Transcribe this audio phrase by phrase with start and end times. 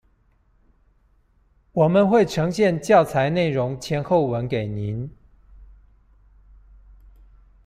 [1.73, 5.15] 我們會呈現教材內容前後文給您